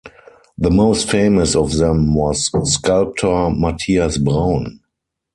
The 0.57 0.71
most 0.71 1.11
famous 1.11 1.55
of 1.55 1.73
them 1.77 2.15
was 2.15 2.49
sculptor 2.63 3.51
Matthias 3.51 4.17
Braun. 4.17 4.79